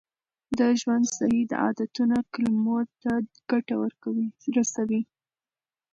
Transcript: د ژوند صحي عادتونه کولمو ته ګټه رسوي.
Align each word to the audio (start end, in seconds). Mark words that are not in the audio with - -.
د 0.57 0.59
ژوند 0.79 1.05
صحي 1.15 1.41
عادتونه 1.63 2.17
کولمو 2.33 2.77
ته 3.01 3.13
ګټه 3.51 3.75
رسوي. 4.55 5.01